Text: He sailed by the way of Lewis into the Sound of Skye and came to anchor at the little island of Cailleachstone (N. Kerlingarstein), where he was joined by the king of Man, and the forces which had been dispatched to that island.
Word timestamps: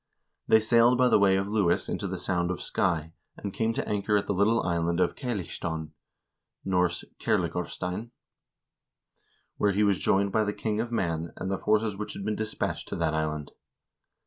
He 0.47 0.59
sailed 0.61 0.97
by 0.97 1.09
the 1.09 1.19
way 1.19 1.35
of 1.35 1.47
Lewis 1.47 1.87
into 1.87 2.07
the 2.07 2.17
Sound 2.17 2.49
of 2.49 2.59
Skye 2.59 3.13
and 3.37 3.53
came 3.53 3.71
to 3.75 3.87
anchor 3.87 4.17
at 4.17 4.25
the 4.25 4.33
little 4.33 4.63
island 4.63 4.99
of 4.99 5.13
Cailleachstone 5.15 5.91
(N. 6.65 6.71
Kerlingarstein), 7.19 8.09
where 9.57 9.73
he 9.73 9.83
was 9.83 9.99
joined 9.99 10.31
by 10.31 10.43
the 10.43 10.53
king 10.53 10.79
of 10.79 10.91
Man, 10.91 11.31
and 11.37 11.51
the 11.51 11.59
forces 11.59 11.95
which 11.97 12.13
had 12.13 12.25
been 12.25 12.35
dispatched 12.35 12.87
to 12.87 12.95
that 12.95 13.13
island. 13.13 13.51